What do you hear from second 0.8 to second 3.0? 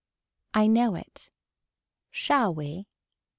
it. Shall we.